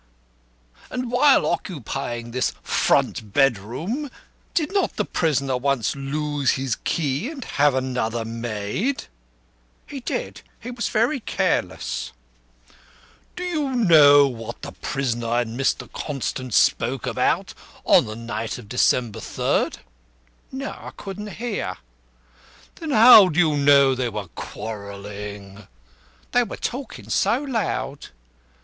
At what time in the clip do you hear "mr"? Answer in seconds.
15.59-15.87